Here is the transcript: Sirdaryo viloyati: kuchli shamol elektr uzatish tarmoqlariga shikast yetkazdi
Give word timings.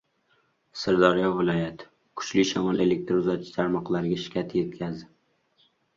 Sirdaryo 0.83 1.27
viloyati: 1.41 1.89
kuchli 2.21 2.45
shamol 2.53 2.83
elektr 2.87 3.19
uzatish 3.21 3.53
tarmoqlariga 3.59 4.19
shikast 4.25 4.57
yetkazdi 4.61 5.11